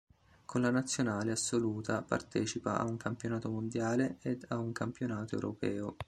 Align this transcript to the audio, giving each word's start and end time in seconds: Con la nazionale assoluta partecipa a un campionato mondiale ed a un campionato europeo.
Con 0.45 0.61
la 0.61 0.71
nazionale 0.71 1.31
assoluta 1.33 2.01
partecipa 2.01 2.75
a 2.75 2.85
un 2.85 2.97
campionato 2.97 3.51
mondiale 3.51 4.17
ed 4.23 4.43
a 4.49 4.57
un 4.57 4.71
campionato 4.71 5.35
europeo. 5.35 5.95